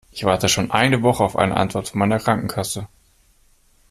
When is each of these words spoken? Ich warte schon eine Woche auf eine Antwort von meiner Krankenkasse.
Ich 0.09 0.23
warte 0.23 0.49
schon 0.49 0.71
eine 0.71 1.03
Woche 1.03 1.23
auf 1.23 1.35
eine 1.35 1.55
Antwort 1.55 1.89
von 1.89 1.99
meiner 1.99 2.17
Krankenkasse. 2.17 2.87